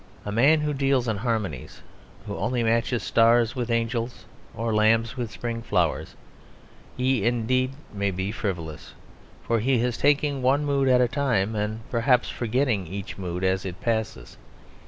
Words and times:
A 0.25 0.31
man 0.31 0.61
who 0.61 0.73
deals 0.73 1.07
in 1.07 1.17
harmonies, 1.17 1.83
who 2.25 2.35
only 2.35 2.63
matches 2.63 3.03
stars 3.03 3.55
with 3.55 3.69
angels 3.69 4.25
or 4.55 4.73
lambs 4.73 5.15
with 5.15 5.29
spring 5.29 5.61
flowers, 5.61 6.15
he 6.97 7.23
indeed 7.23 7.73
may 7.93 8.09
be 8.09 8.31
frivolous; 8.31 8.95
for 9.43 9.59
he 9.59 9.75
is 9.79 9.99
taking 9.99 10.41
one 10.41 10.65
mood 10.65 10.87
at 10.87 11.01
a 11.01 11.07
time, 11.07 11.53
and 11.55 11.87
perhaps 11.91 12.29
forgetting 12.29 12.87
each 12.87 13.19
mood 13.19 13.43
as 13.43 13.63
it 13.63 13.79
passes. 13.79 14.37